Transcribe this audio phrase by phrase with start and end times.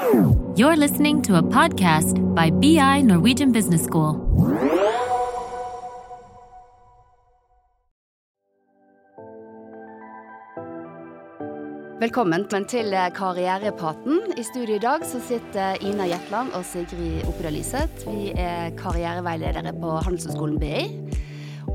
[0.00, 4.14] You're listening to a podcast by BI Norwegian Business School.
[12.00, 14.20] Velkommen til Karrierepraten.
[14.36, 18.08] I studio i dag sitter Ina Jetland og Sigrid Oppedal Lyseth.
[18.08, 20.86] Vi er karriereveiledere på Handelshøyskolen BI.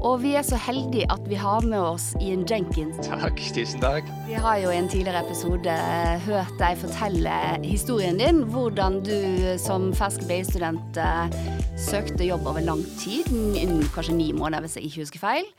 [0.04, 2.98] Og vi er så heldige at vi har med oss Ian Jenkins.
[3.05, 4.09] Takk, tusen takk.
[4.27, 5.77] Vi har jo i en tidligere episode
[6.25, 8.44] hørt deg fortelle historien din.
[8.52, 9.16] Hvordan du
[9.62, 11.39] som fersk BI-student eh,
[11.80, 15.50] søkte jobb over lang tid, innen kanskje ni måneder hvis jeg ikke husker feil.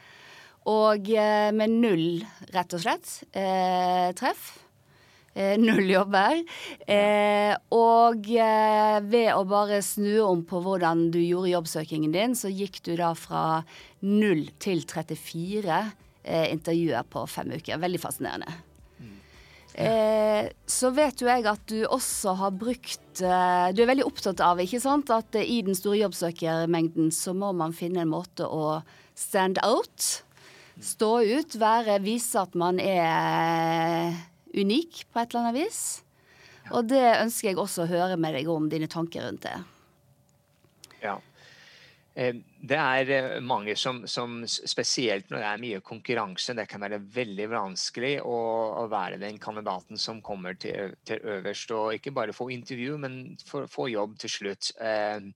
[0.66, 2.06] Og eh, med null,
[2.54, 4.65] rett og slett, eh, treff.
[5.36, 6.38] Eh, null jobber.
[6.88, 12.48] Eh, og eh, ved å bare snu om på hvordan du gjorde jobbsøkingen din, så
[12.48, 13.60] gikk du da fra
[14.00, 15.82] 0 til 34
[16.24, 17.82] eh, intervjuer på fem uker.
[17.82, 18.54] Veldig fascinerende.
[19.76, 24.40] Eh, så vet jo jeg at du også har brukt eh, Du er veldig opptatt
[24.40, 28.78] av ikke sant, at i den store jobbsøkermengden så må man finne en måte å
[29.12, 30.22] stand out
[30.82, 34.16] stå ut, være, vise at man er
[34.56, 35.80] unik på et eller annet vis.
[36.74, 39.56] Og det ønsker jeg også å høre med deg om dine tanker rundt det.
[41.04, 41.16] Ja.
[42.16, 46.80] Eh, det er eh, mange som, som, spesielt når det er mye konkurranse, det kan
[46.82, 48.40] være veldig vanskelig å,
[48.80, 53.20] å være den kandidaten som kommer til, til, øverst og ikke bare få intervju, men
[53.44, 54.72] få jobb til slutt.
[54.80, 55.28] Eh,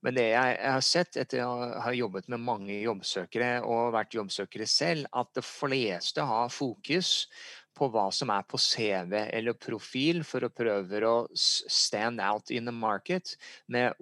[0.00, 4.16] men det jeg, jeg, har sett etter å ha jobbet med mange jobbsøkere og vært
[4.16, 7.26] jobbsøkere selv, at de fleste har fokus
[7.76, 12.68] på hva som er på CV eller profil for å prøve å stand out in
[12.68, 13.36] the market
[13.70, 13.94] med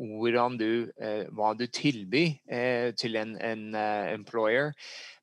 [0.59, 4.73] du, eh, hva du tilbyr eh, til en, en uh, employer.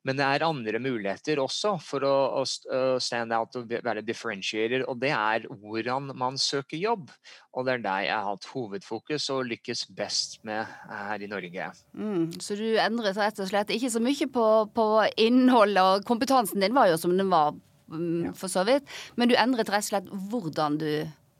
[0.06, 5.00] Men det er andre muligheter også for å, å stand out og være differentiator, og
[5.02, 7.10] det er hvordan man søker jobb.
[7.56, 11.70] Og det er der jeg har hatt hovedfokus og lykkes best med her i Norge.
[11.98, 14.88] Mm, så du endret rett og slett ikke så mye på, på
[15.26, 17.56] innholdet, og kompetansen din var jo som den var
[17.88, 18.88] Mm, for så vidt.
[19.16, 20.90] Men du endret rett og slett hvordan du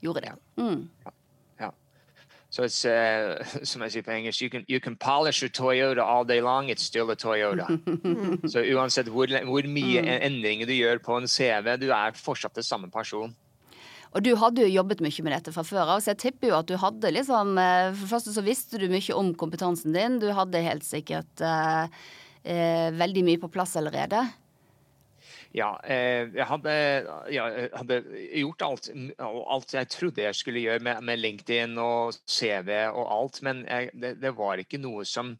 [0.03, 0.37] gjorde det.
[0.61, 0.87] Mm.
[2.49, 6.03] So it's uh, som jeg sier på engelsk, you can, you can polish a Toyota
[6.03, 7.67] all day long, it's still a Toyota.
[8.51, 10.13] Så uansett hvor, hvor mye mm.
[10.29, 13.35] endringer du gjør på en CV, du er fortsatt det samme person.
[14.15, 16.57] Og du hadde jo jobbet mye med dette fra før av, så jeg tipper jo
[16.61, 20.15] at du hadde liksom eh, For det første så visste du mye om kompetansen din.
[20.23, 21.91] Du hadde helt sikkert eh,
[22.47, 24.23] eh, veldig mye på plass allerede.
[25.55, 26.73] Ja, eh, jeg hadde,
[27.31, 28.01] jeg hadde,
[28.41, 28.89] gjort alt,
[29.23, 33.91] alt jeg trodde jeg skulle gjøre med, med LinkedIn og CV og alt, men jeg,
[33.95, 35.31] det, det, var ikke noe som,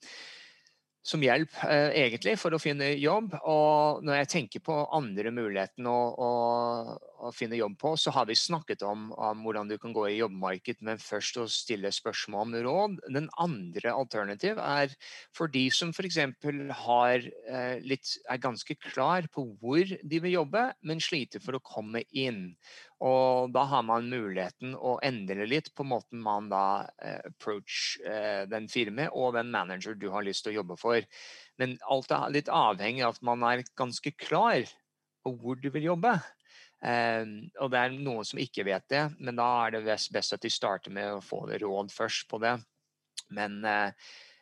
[1.04, 3.36] som hjelp eh, egentlig for å finne jobb.
[3.44, 6.32] Og når jeg tenker på andre muligheter å, å,
[7.18, 10.18] å, finne jobb på, så har vi snakket om, om, hvordan du kan gå i
[10.20, 12.98] jobbmarked, men først å stille spørsmål om råd.
[13.14, 14.94] Den andre alternativ er
[15.36, 16.20] for de som f.eks.
[16.84, 22.04] har eh, er ganske klar på hvor de vil jobbe, men sliter for å komme
[22.12, 22.52] inn.
[23.04, 28.48] Og da har man muligheten å endre litt på måten man da eh, approach eh,
[28.50, 31.06] den firmaet og den manager du har lyst til å jobbe for.
[31.62, 34.66] Men alt er litt avhengig av at man er ganske klar
[35.24, 36.18] på hvor du vil jobbe.
[36.78, 40.36] Um, og det er noen som ikke vet det, men da er det best, best
[40.36, 42.54] at de starter med å få råd først på det.
[43.34, 43.90] Men uh,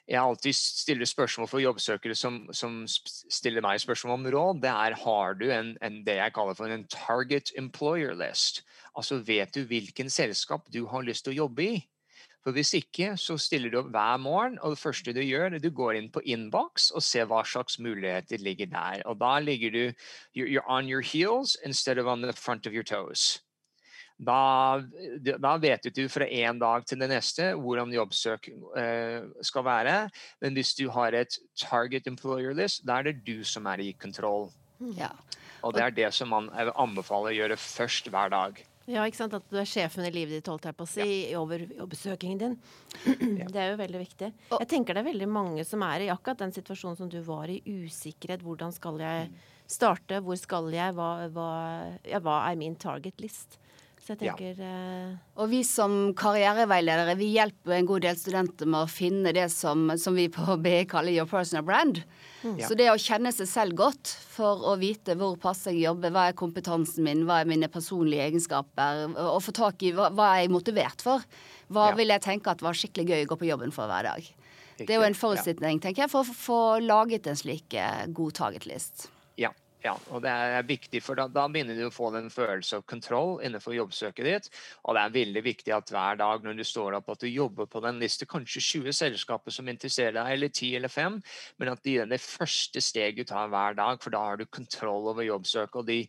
[0.06, 4.62] jeg alltid stiller spørsmål for jobbsøkere som, som, stiller meg spørsmål om råd.
[4.62, 8.62] Det er har du en, en, det jeg kaller for en target employer list.
[8.96, 11.80] Altså vet du hvilken selskap du har lyst til å jobbe i?
[12.46, 15.62] For Hvis ikke, så stiller du opp hver morgen, og det første du gjør, er
[15.64, 19.02] du går inn på innboks og ser hva slags muligheter ligger der.
[19.10, 19.82] Og da ligger du
[20.38, 23.42] you're on your heels instead of on the front of your toes.
[24.22, 24.80] Da,
[25.42, 29.98] da vet du fra en dag til den neste hvordan jobbsøk eh, skal være.
[30.40, 33.92] Men hvis du har et target employer list, da er det du som er i
[33.98, 34.52] kontroll.
[34.94, 35.10] Ja.
[35.66, 38.62] Og det er det som man anbefaler å gjøre først hver dag.
[38.86, 39.34] Ja, ikke sant?
[39.34, 41.40] At du er sjefen i livet ditt, holdt jeg på å si, ja.
[41.42, 42.56] over jobbsøkingen din.
[43.06, 43.48] Ja.
[43.50, 44.30] Det er jo veldig viktig.
[44.52, 47.50] Jeg tenker det er veldig mange som er i akkurat den situasjonen som du var
[47.52, 48.46] i, usikkerhet.
[48.46, 49.30] Hvordan skal jeg
[49.72, 50.22] starte?
[50.26, 50.96] Hvor skal jeg?
[50.98, 51.50] Hva, hva,
[52.06, 53.58] ja, hva er min target list?
[54.06, 54.72] Så jeg tenker ja.
[55.10, 55.14] uh...
[55.42, 59.88] Og vi som karriereveiledere vi hjelper en god del studenter med å finne det som,
[59.98, 62.04] som vi på BI kaller your personal brand.
[62.44, 62.60] Mm.
[62.62, 66.28] Så det å kjenne seg selv godt for å vite hvor passer jeg jobber, hva
[66.30, 70.46] er kompetansen min, hva er mine personlige egenskaper, og få tak i hva, hva er
[70.46, 71.26] jeg motivert for.
[71.74, 71.98] Hva ja.
[71.98, 74.30] vil jeg tenke at var skikkelig gøy å gå på jobben for hver dag.
[74.78, 78.38] Det er jo en forutsetning, tenker jeg, for å få laget en slik uh, god
[78.38, 79.08] target list.
[79.86, 82.86] Ja, og det er viktig, for da, da, begynner du å få den følelse av
[82.90, 84.48] kontroll innenfor jobbsøket ditt.
[84.82, 87.70] Og det er veldig viktig at hver dag når du står opp, at du jobber
[87.70, 91.20] på den liste, kanskje 20 selskaper som interesserer deg, eller 10 eller 5,
[91.62, 94.48] men at det er det første steget du tar hver dag, for da har du
[94.50, 95.78] kontroll over jobbsøket.
[95.78, 96.00] Og, de,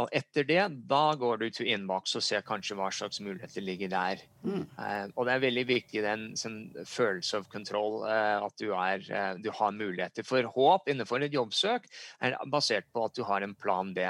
[0.00, 3.92] og etter det, da går du til innboks og ser kanskje hva slags muligheter ligger
[3.92, 4.24] der.
[4.46, 4.64] Mm.
[4.78, 9.04] Uh, og det er veldig viktig den sånn, følelse av kontroll, uh, at du, er,
[9.10, 10.24] uh, du har muligheter.
[10.24, 11.88] For håp innenfor et jobbsøk
[12.24, 14.06] er basert på at du har en plan B.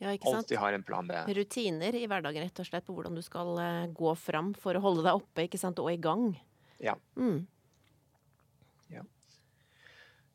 [0.00, 0.44] Ja, ikke sant?
[0.44, 1.16] Alltid har en plan B.
[1.36, 4.84] Rutiner i hverdagen rett og slett på hvordan du skal uh, gå fram for å
[4.84, 5.82] holde deg oppe ikke sant?
[5.82, 6.32] og i gang.
[6.80, 6.96] Ja.
[7.20, 7.44] Mm.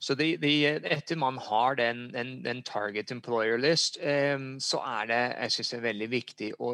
[0.05, 0.51] Så de, de,
[0.93, 5.71] etter man har den, den, den target employer list, um, så er det jeg synes
[5.71, 6.73] det er veldig viktig å,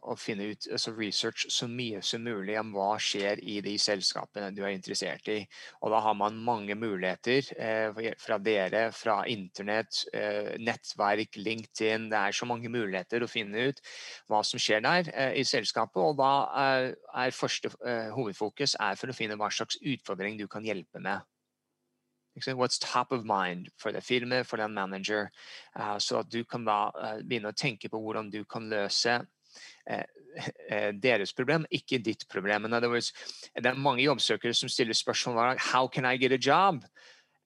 [0.00, 4.48] å finne ut altså research så mye som mulig om hva skjer i de selskapene
[4.56, 5.42] du er interessert i.
[5.84, 12.08] Og da har man mange muligheter uh, fra dere, fra internett, uh, nettverk, LinkedIn.
[12.14, 13.82] Det er så mange muligheter å finne ut
[14.32, 16.00] hva som skjer der uh, i selskapet.
[16.00, 16.32] Og da
[17.26, 17.74] er første
[18.16, 21.20] hovedfokus er for å finne hva slags utfordring du kan hjelpe med.
[22.48, 25.30] What's top of mind for det firmaet, for den manager.
[25.78, 29.20] Uh, så at du kan da uh, begynne å tenke på hvordan du kan løse
[29.90, 30.04] uh,
[31.06, 32.64] deres problem, ikke ditt problem.
[32.64, 33.12] In other words,
[33.54, 36.84] det er mange jobbsøkere som stiller spørsmål How can I get a job?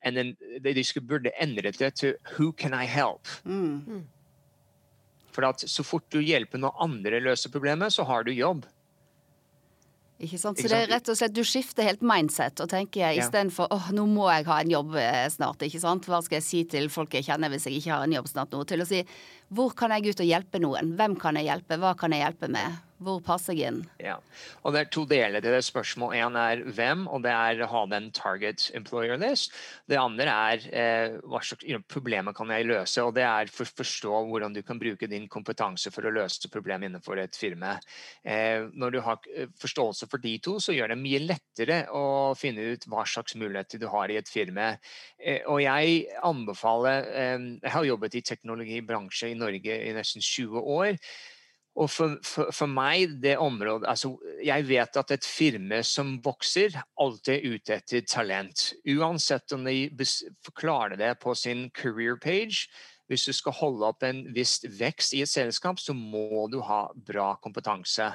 [0.02, 3.26] And then de skulle burde endret det til Who can I help?
[3.44, 4.04] Mm.
[5.32, 8.66] For at så fort du hjelper noen andre løse problemet, så har du jobb.
[10.22, 10.60] Ikke sant?
[10.60, 13.24] Så det er rett og slett, du skifter helt mindset og tenker ja.
[13.24, 16.06] istedenfor åh, nå må jeg ha en jobb eh, snart, ikke sant.
[16.06, 18.54] Hva skal jeg si til folk jeg kjenner hvis jeg ikke har en jobb snart
[18.54, 18.62] nå?
[18.70, 19.02] Til å si
[19.54, 20.94] hvor kan jeg ut og hjelpe noen?
[20.98, 21.78] Hvem kan jeg hjelpe?
[21.80, 22.82] Hva kan jeg hjelpe med?
[23.04, 23.80] Hvor passer jeg inn?
[24.00, 24.16] Ja,
[24.62, 26.22] og Det er to deler til det spørsmålet.
[26.24, 29.52] Én er hvem, og det er å ha den target employer list.
[29.90, 33.02] Det andre er eh, hva slags problemer kan jeg løse.
[33.02, 36.48] og Det er for å forstå hvordan du kan bruke din kompetanse for å løse
[36.52, 37.74] problemer innenfor et firma.
[38.22, 42.32] Eh, når du har eh, forståelse for de to, så gjør det mye lettere å
[42.38, 44.76] finne ut hva slags muligheter du har i et firma.
[45.18, 50.60] Eh, og jeg anbefaler eh, Jeg har jobbet i teknologibransje i Norge i nesten 20
[50.60, 50.98] år.
[51.74, 54.12] Og for, for, for, meg, det området altså,
[54.46, 58.68] Jeg vet at et firma som vokser, alltid er ute etter talent.
[58.94, 59.88] Uansett om de
[60.54, 62.68] klarer det på sin career page.
[63.10, 66.86] Hvis du skal holde opp en viss vekst i et selskap, så må du ha
[66.96, 68.06] bra kompetanse.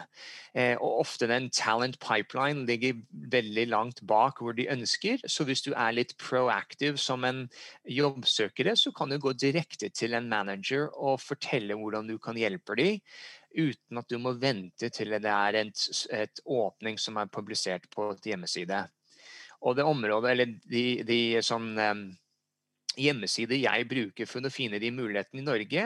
[0.53, 2.97] Eh, og ofte den talent pipeline ligger
[3.33, 5.21] veldig langt bak hvor de ønsker.
[5.29, 7.45] Så hvis du er litt proactive som en
[7.85, 12.77] jobbsøkere, så kan du gå direkte til en manager og fortelle hvordan du kan hjelpe
[12.79, 13.03] dem
[13.49, 18.11] uten at du må vente til det er et, et åpning som er publisert på
[18.13, 18.83] et hjemmeside.
[19.65, 21.73] Og det området, eller de, de sånn
[22.97, 25.85] hjemmesider jeg bruker for å finne de mulighetene i Norge,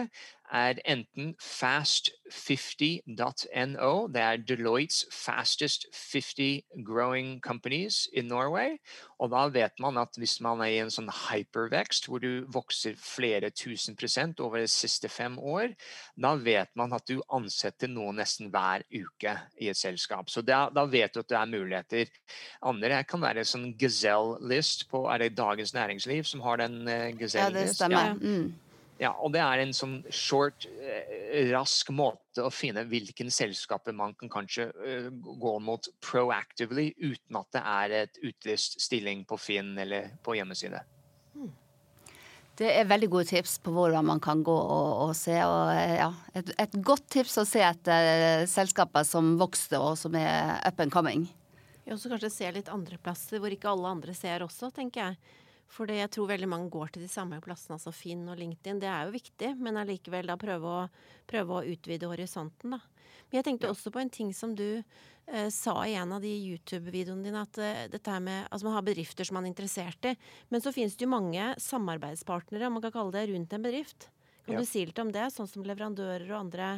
[0.54, 4.08] er enten fast50.no.
[4.14, 8.78] Det er Deloittes fastest 50 growing companies in Norway.
[9.18, 12.96] Og da vet man at hvis man er i en sånn hypervekst, hvor du vokser
[13.00, 15.74] flere tusen prosent over de siste fem år,
[16.16, 20.30] da vet man at du ansetter noen nesten hver uke i et selskap.
[20.30, 22.06] Så da, da vet du at det er muligheter.
[22.62, 27.10] Andre kan være en sånn Gazelle-list på Er det Dagens Næringsliv som har den uh,
[27.18, 27.42] Gazelle-list?
[27.42, 28.06] Ja, det stemmer.
[28.14, 28.18] Ja.
[28.22, 28.54] Mm.
[29.02, 34.14] Ja, og det er en sånn short, eh, rask måte å finne hvilken selskaper man
[34.20, 39.74] kan kanskje uh, gå mot proactively, uten at det er et utlyst stilling på Finn
[39.82, 40.84] eller på hjemmeside.
[41.34, 41.50] Hmm.
[42.60, 45.40] Det er veldig gode tips på hvordan man kan gå og, og se.
[45.42, 50.14] Og, eh, ja, et, et, godt tips å se etter selskaper som vokste og som
[50.20, 51.26] er up and coming.
[51.84, 55.40] Ja, så kanskje se litt andre plasser hvor ikke alle andre ser også, tenker jeg.
[55.74, 58.82] For jeg tror veldig mange går til de samme plassene, altså Finn og LinkedIn.
[58.84, 60.84] Det er jo viktig, men allikevel da prøve å,
[61.30, 62.82] prøve å, utvide horisonten, da.
[63.30, 66.30] Men jeg tenkte også på en ting som du eh, sa i en av de
[66.30, 70.10] YouTube-videoene dine, at eh, dette her med Altså man har bedrifter som man er interessert
[70.12, 70.14] i,
[70.54, 74.12] men så finnes det jo mange samarbeidspartnere, om man kan kalle det, rundt en bedrift.
[74.46, 74.62] Kan ja.
[74.62, 76.74] du si litt om det, sånn som leverandører og andre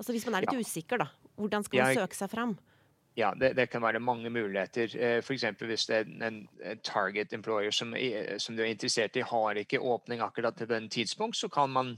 [0.00, 0.62] Altså hvis man er litt ja.
[0.64, 1.10] usikker, da.
[1.36, 2.54] Hvordan skal man jeg, søke seg fram?
[3.20, 4.96] Ja, det, det, kan være mange muligheter.
[4.96, 5.44] Eh, F.eks.
[5.60, 6.48] hvis det er en,
[6.84, 7.94] target employer som,
[8.38, 11.96] som, du er interessert i, har ikke åpning akkurat til den tidspunkt, så kan man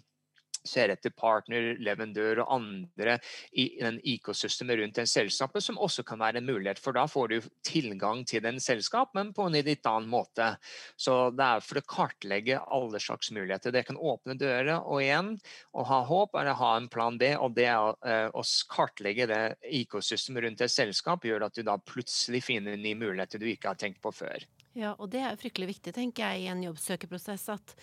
[0.66, 3.19] ser etter partner, leverandør og andre
[3.59, 6.81] i den ekosystemet rundt den selskapet, som også kan være en mulighet.
[6.83, 10.54] For da får du tilgang til den selskap, men på en litt annen måte.
[10.97, 13.75] Så det er for å kartlegge alle slags muligheter.
[13.75, 15.35] Det kan åpne dører, og igjen,
[15.73, 17.33] å ha håp er å ha en plan B.
[17.38, 19.42] Og det eh, å kartlegge det
[19.83, 23.81] ekosystemet rundt et selskap gjør at du da plutselig finner nye muligheter du ikke har
[23.81, 24.47] tenkt på før.
[24.78, 27.49] Ja, og det er fryktelig viktig, tenker jeg, i en jobbsøkerprosess.
[27.52, 27.75] at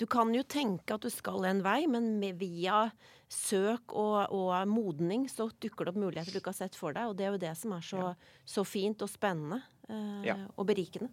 [0.00, 2.86] Du kan jo tenke at du skal en vei, men med, via
[3.32, 7.10] søk og, og, modning så dukker det opp muligheter du ikke har sett for deg.
[7.10, 8.38] Og det er jo det som er så, ja.
[8.56, 10.38] så fint og spennende eh, ja.
[10.56, 11.12] og berikende.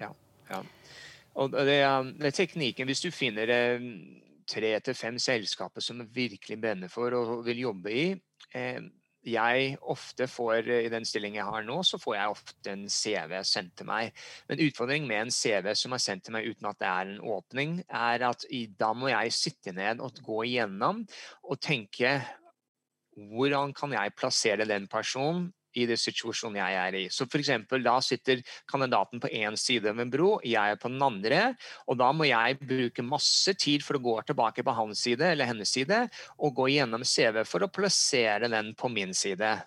[0.00, 0.10] Ja.
[0.50, 0.62] ja.
[1.38, 2.88] Og det, det, er teknikken.
[2.90, 3.88] Hvis du finner eh,
[4.48, 8.06] tre til fem selskaper som virkelig brenner for og vil jobbe i,
[8.56, 8.80] eh,
[9.28, 13.36] jeg ofte får, i den stillingen jeg har nå, så får jeg ofte en CV
[13.46, 14.16] sendt til meg.
[14.48, 17.22] Men utfordringen med en CV som er sendt til meg uten at det er en
[17.36, 18.46] åpning, er at
[18.80, 21.04] da må jeg sitte ned og gå igjennom
[21.48, 22.18] og tenke
[23.18, 27.04] hvordan kan jeg plassere den personen i det situasjonen jeg er i.
[27.12, 31.02] Så eksempel, Da sitter kandidaten på én side av en bro, jeg er på den
[31.02, 31.54] andre.
[31.86, 35.46] og Da må jeg bruke masse tid for å gå tilbake på hans side eller
[35.46, 36.08] hennes side
[36.38, 39.62] og gå gjennom CV for å plassere den på min side.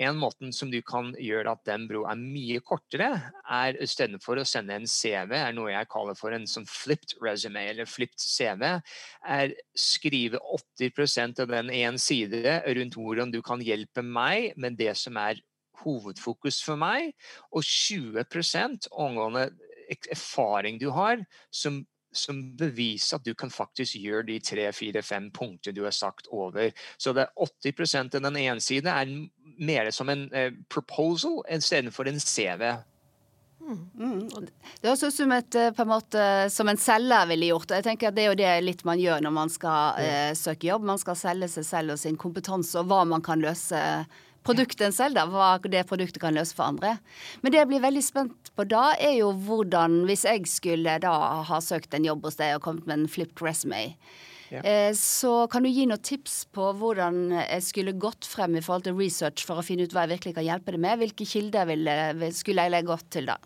[0.00, 3.10] En måte som du kan gjøre at den bro er mye kortere,
[3.44, 7.60] er istedenfor å sende en CV, er noe jeg kaller for en sånn flipped resume,
[7.74, 8.64] eller flipped CV,
[9.36, 10.40] er skrive
[10.80, 15.42] 80% av den én side rundt hvordan du kan hjelpe meg med det som er
[15.82, 17.12] hovedfokus for meg,
[17.52, 19.50] og 20% angående
[20.08, 21.20] erfaring du har
[21.52, 21.82] som
[22.12, 26.28] som beviser at du kan faktisk gjøre de tre, fire, fem punkter du har sagt
[26.30, 26.70] over.
[27.00, 27.32] Så det er
[27.72, 29.12] 80 av den ene siden er
[29.58, 32.72] mer som en eh, proposal istedenfor en CV.
[33.62, 33.78] Mm.
[33.94, 34.46] Mm.
[34.80, 37.70] Det høres ut som, et, eh, en måte, som en selger ville gjort.
[37.70, 40.66] Jeg tenker at Det er jo det litt man gjør når man skal eh, søke
[40.66, 40.88] jobb.
[40.90, 43.78] Man skal selge seg selv og sin kompetanse og hva man kan løse
[44.42, 46.96] produktet en selv, da, hva det produktet kan løse for andre.
[47.42, 51.14] Men det jeg blir veldig spent på da, er jo hvordan, hvis jeg skulle da
[51.46, 53.92] ha søkt en jobb hos deg og kommet med en flipped resume,
[54.52, 54.60] ja.
[54.60, 58.84] Eh, så kan du gi noen tips på hvordan jeg skulle gått frem i forhold
[58.88, 61.00] til research for å finne ut hva jeg virkelig kan hjelpe deg med?
[61.00, 63.40] Hvilke kilder jeg skulle jeg legge opp til da?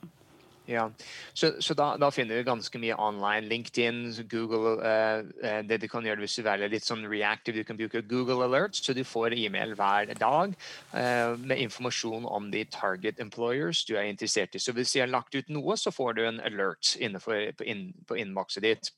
[0.67, 0.91] Ja,
[1.33, 3.47] så, så da, da, finner du ganske mye online.
[3.47, 4.81] LinkedIn, Google.
[4.83, 8.03] Uh, uh, det du kan gjøre hvis du er litt sånn reactive, du kan bruke
[8.11, 10.57] Google Alerts, så du får e-mail hver dag
[10.91, 14.63] eh, med informasjon om de target employers du er interessert i.
[14.63, 18.19] Så hvis jeg har lagt ut noe, så får du en alert på, inn, på
[18.19, 18.91] innbokset ditt.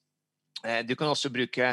[0.65, 1.71] Eh, du kan også bruke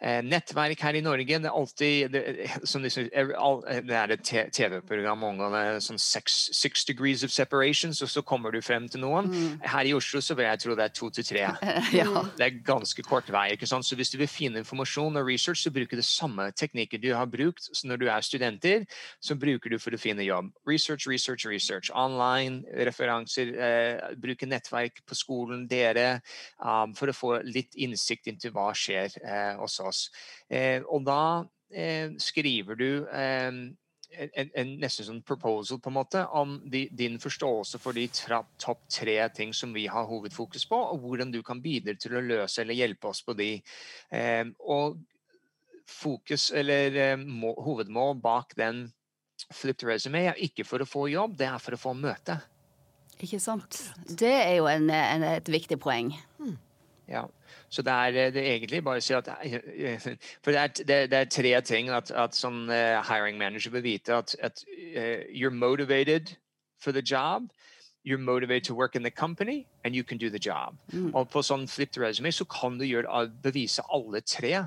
[0.00, 1.38] eh, nettverk her i Norge.
[1.42, 2.22] Det er alltid det,
[2.64, 8.50] som det er et TV-program ganger, sånn six, six, degrees of separation, så, så kommer
[8.54, 9.28] du frem til noen.
[9.30, 9.58] Mm.
[9.74, 11.44] Her i Oslo så vil jeg tro det er to til tre.
[12.00, 12.08] ja.
[12.38, 13.50] Det er ganske kort vei.
[13.56, 13.86] ikke sant?
[13.86, 17.28] Så hvis du vil finne informasjon og research, så bruker du samme teknikker du har
[17.30, 18.84] brukt så når du er studenter,
[19.20, 20.50] så bruker du for å finne jobb.
[20.68, 21.90] Research, research, research.
[21.94, 26.22] Online, referanser, eh, bruke nettverk på skolen, dere,
[26.64, 30.08] um, for å få litt innsikt innsikt til hva skjer eh, hos oss.
[30.48, 33.62] Eh, og da eh, skriver du en,
[34.12, 39.16] en, nesten sånn proposal på en måte om de, din forståelse for de topp tre
[39.34, 42.78] ting som vi har hovedfokus på, og hvordan du kan bidra til å løse eller
[42.78, 43.54] hjelpe oss på de.
[44.12, 45.00] Eh, og
[45.88, 48.86] fokus, eller eh, må, hovedmål bak den
[49.52, 52.38] flipped resume er ikke for å få jobb, det er for å få møte.
[53.22, 53.78] Ikke sant.
[54.08, 56.10] Det er jo en, en, et viktig poeng.
[56.40, 56.56] Hmm.
[57.08, 57.26] Ja.
[57.68, 59.28] Så det er, det er, egentlig bare å si at
[60.44, 63.84] For det er, det, det er tre ting at, at sånn uh, hiring manager bør
[63.86, 64.14] vite.
[64.14, 66.36] At, at uh, you're motivated
[66.78, 67.50] for the job.
[68.04, 70.74] You're motivated to work in the company, and you can do the job.
[70.92, 71.12] Mm.
[71.14, 74.64] Og på sånn flipped resume så kan du gjøre, bevise alle tre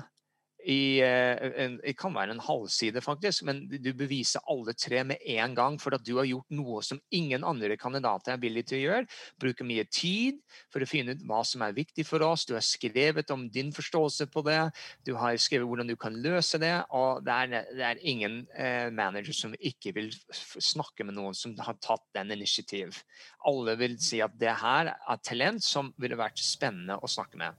[0.66, 5.22] i eh, en, Det kan være en halvside, faktisk, men du beviser alle tre med
[5.36, 8.80] en gang for at du har gjort noe som ingen andre kandidater er villig til
[8.80, 9.10] å gjøre.
[9.42, 10.40] Bruker mye tid
[10.74, 12.46] for å finne ut hva som er viktig for oss.
[12.48, 14.60] Du har skrevet om din forståelse på det.
[15.06, 16.74] Du har skrevet hvordan du kan løse det.
[16.96, 21.54] Og det er, det er ingen eh, manager som ikke vil snakke med noen som
[21.62, 23.02] har tatt den initiativ.
[23.46, 27.54] Alle vil si at det her er talent som ville vært spennende å snakke med.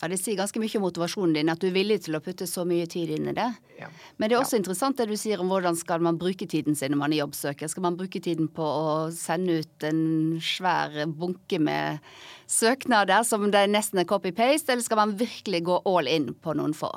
[0.00, 2.46] Ja, Det sier ganske mye om motivasjonen din, at du er villig til å putte
[2.48, 3.48] så mye tid inn i det.
[3.78, 3.88] Ja.
[4.16, 4.60] Men det er også ja.
[4.60, 7.70] interessant det du sier om hvordan skal man bruke tiden sin når man er jobbsøker.
[7.72, 10.04] Skal man bruke tiden på å sende ut en
[10.44, 12.04] svær bunke med
[12.46, 16.76] søknader som det nesten er copy-paste, eller skal man virkelig gå all in på noen
[16.76, 16.92] få?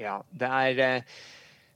[0.00, 0.84] Ja, det er...
[0.88, 1.16] Eh,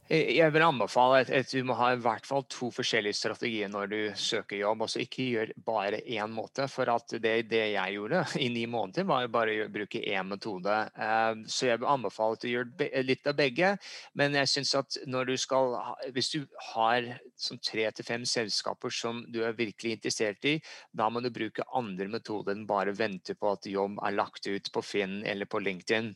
[0.08, 3.98] jeg vil anbefale at, du må ha i hvert fall to forskjellige strategier når du
[4.16, 4.82] søker jobb.
[4.86, 6.64] altså Ikke gjør bare én måte.
[6.72, 10.76] For det, det jeg gjorde i ni måneder, var bare å bruke én metode.
[10.96, 13.74] Uh, så jeg vil anbefale at du gjør litt av begge.
[14.16, 14.98] Men jeg synes at
[15.28, 15.76] du skal
[16.14, 16.38] hvis du
[16.72, 20.56] har sånn tre til fem selskaper som du er virkelig interessert i,
[20.96, 24.72] da må du bruke andre metoder enn bare vente på at jobb er lagt ut
[24.72, 26.14] på Finn eller på LinkedIn.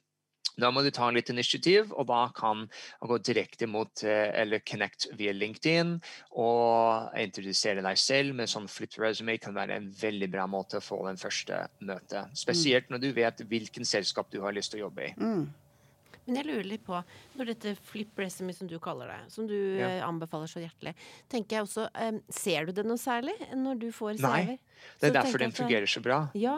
[0.61, 5.09] Da må du ta litt initiativ, og da kan du gå direkte mot eller connect
[5.19, 5.95] via LinkedIn
[6.41, 10.85] og introdusere deg selv med sånn flip resume kan være en veldig bra måte å
[10.85, 12.33] få den første møtet.
[12.39, 15.13] Spesielt når du vet hvilken selskap du har lyst til å jobbe i.
[15.17, 15.51] Mm.
[16.23, 16.99] Men jeg lurer litt på,
[17.39, 19.89] når dette flip resume som du kaller det, som du ja.
[19.89, 20.95] Eh, anbefaler så hjertelig,
[21.33, 24.29] tenker jeg også um, Ser du det noe særlig når du får CV?
[24.29, 24.61] Nei,
[25.01, 26.23] det er derfor den fungerer så bra.
[26.39, 26.57] Ja,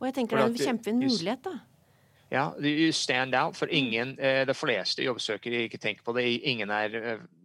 [0.00, 1.54] og jeg tenker for det er en kjempefin mulighet, da.
[2.28, 3.56] Ja, you stand out.
[3.56, 3.76] For mm.
[3.76, 6.26] ingen, eh, de fleste jobbsøkere ikke tenker på det.
[6.48, 6.96] Ingen er,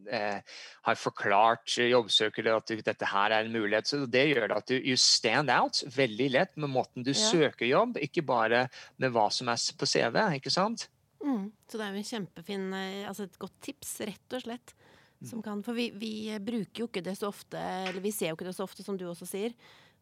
[0.10, 0.40] eh,
[0.88, 3.92] har forklart jobbsøkere at dette her er en mulighet.
[3.92, 7.20] Så det gjør at du you stand out veldig lett med måten du ja.
[7.20, 8.66] søker jobb, ikke bare
[8.98, 10.18] med hva som er på CV.
[10.40, 10.88] ikke sant?
[11.22, 11.52] Mm.
[11.70, 14.76] Så det er jo en kjempefin eh, Altså et godt tips, rett og slett.
[15.22, 18.38] Som kan, for vi, vi, bruker jo ikke det så ofte, eller vi ser jo
[18.40, 19.54] ikke det så ofte, som du også sier.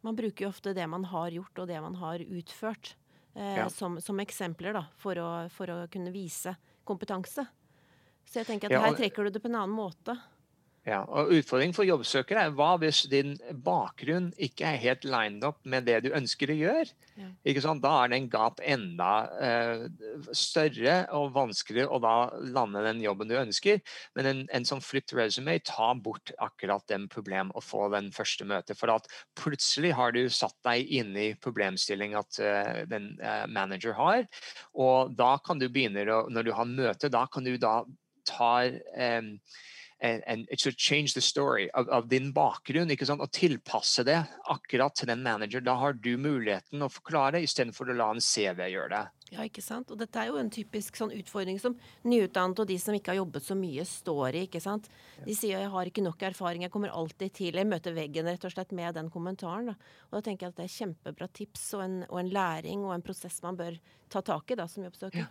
[0.06, 2.94] Man bruker jo ofte det man har gjort, og det man har utført,
[3.36, 3.70] eh, ja.
[3.70, 6.56] som, som, eksempler, da, for å, for å, kunne vise
[6.88, 7.46] kompetanse.
[8.26, 10.16] Så jeg tenker at ja, og, her trekker du det på en annen måte.
[10.90, 15.60] Ja, og Utfordringen for jobbsøkere er hva hvis din bakgrunn ikke er helt lined up
[15.70, 16.88] med det du ønsker å gjøre?
[17.20, 17.28] Ja.
[17.52, 17.84] Ikke sant?
[17.84, 19.12] Da er den gap enda
[19.44, 19.84] eh,
[20.34, 22.16] større og vanskeligere å da
[22.56, 23.84] lande den jobben du ønsker.
[24.18, 28.48] Men en, en sånn flipped resume tar bort akkurat den problem å få den første
[28.50, 28.80] møtet.
[28.80, 33.98] For at plutselig har du satt deg inn i problemstilling at eh, den eh, manager
[34.00, 34.26] har,
[34.80, 37.82] og da kan du begynne å Når du har møte, da kan du da
[38.30, 39.36] ta um,
[40.02, 43.22] and, and to change the story av, av din bakgrunn ikke sant?
[43.22, 44.18] og tilpasse det
[44.50, 45.64] akkurat til den manager.
[45.64, 49.06] Da har du muligheten å forklare istedenfor å la en CV gjøre det.
[49.30, 49.92] Ja, ikke sant?
[49.94, 51.76] Og dette er jo en typisk sånn utfordring som
[52.08, 54.46] nyutdannede og de som ikke har jobbet så mye, står i.
[54.48, 54.90] ikke sant?
[55.26, 57.56] De sier 'jeg har ikke nok erfaring, jeg kommer alltid til'.
[57.56, 59.68] Jeg møter veggen rett og slett med den kommentaren.
[59.68, 59.76] Da.
[60.10, 62.96] Og da tenker jeg at det er kjempebra tips og en, og en læring og
[62.96, 63.78] en prosess man bør
[64.10, 65.20] ta tak i da, som jobbsøker.
[65.20, 65.28] Ja.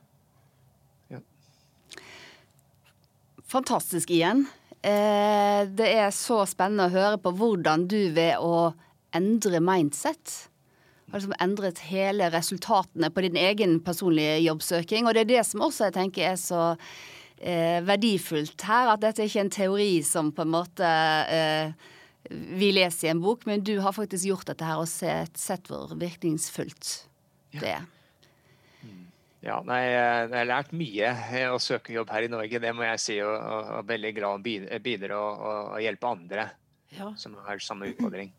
[3.48, 4.44] Fantastisk igjen.
[4.82, 8.70] Eh, det er så spennende å høre på hvordan du ved å
[9.16, 10.48] endre mindset
[11.08, 15.06] har liksom endret hele resultatene på din egen personlige jobbsøking.
[15.06, 16.62] Og det er det som også jeg tenker er så
[17.40, 18.92] eh, verdifullt her.
[18.92, 20.88] At dette er ikke en teori som på en måte
[21.32, 21.72] eh,
[22.28, 25.70] vi leser i en bok, men du har faktisk gjort dette her og sett, sett
[25.70, 26.90] hvor virkningsfullt
[27.56, 27.86] det er.
[27.86, 27.97] Ja,
[29.66, 31.12] nei, Jeg har lært mye
[31.52, 33.20] å søke jobb her i Norge, det må jeg si.
[33.22, 36.50] Og, og, veldig glad å bidra og, og, hjelpe andre
[36.96, 37.12] ja.
[37.16, 38.32] som har samme utfordring.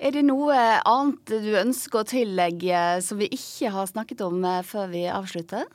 [0.00, 0.56] Er det noe
[0.88, 5.66] annet du ønsker å tillegge som vi ikke har snakket om eh, før vi avslutter?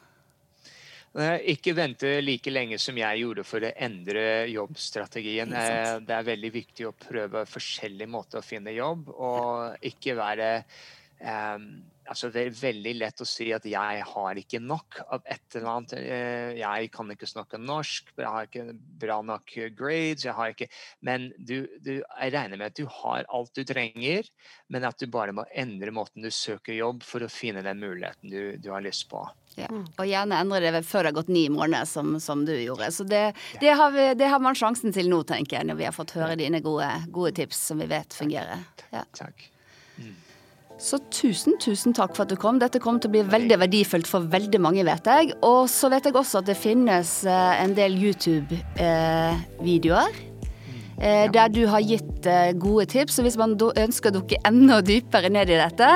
[1.47, 5.53] Ikke vente like lenge som jeg gjorde for å endre jobbstrategien.
[6.03, 10.49] Det er veldig viktig å prøve forskjellige måter å finne jobb, og ikke være
[11.21, 11.69] um,
[12.09, 15.69] altså Det er veldig lett å si at jeg har ikke nok av et eller
[15.71, 15.95] annet.
[15.99, 20.25] Eh, jeg kan ikke snakke norsk, jeg har ikke bra nok grades.
[20.25, 20.69] jeg har ikke,
[21.01, 24.29] Men du, du, jeg regner med at du har alt du trenger,
[24.69, 28.29] men at du bare må endre måten du søker jobb for å finne den muligheten
[28.29, 29.23] du, du har lyst på.
[29.55, 29.69] Ja.
[29.71, 32.91] Og gjerne endre det før det har gått ni måneder, som, som du gjorde.
[32.91, 33.23] Så det,
[33.61, 36.15] det, har vi, det, har man sjansen til nå, tenker jeg, når vi har fått
[36.17, 38.65] høre dine gode, gode tips som vi vet fungerer.
[38.91, 39.05] Ja.
[39.15, 39.47] Takk.
[39.95, 40.15] Mm.
[40.77, 42.57] Så tusen, tusen takk for at du kom.
[42.59, 45.33] Dette kommer til å bli veldig verdifullt for veldig mange, vet jeg.
[45.47, 50.11] Og så vet jeg også at det finnes eh, en del YouTube-videoer.
[50.95, 53.19] Eh, der du har gitt eh, gode tips.
[53.19, 55.89] Og hvis man ønsker å dukke enda dypere ned i dette,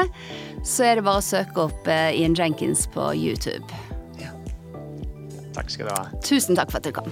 [0.63, 3.67] så er det bare å søke opp Ian Jenkins på YouTube.
[4.21, 4.31] Ja.
[5.57, 6.07] Takk skal du ha.
[6.23, 7.11] Tusen takk for at du kom.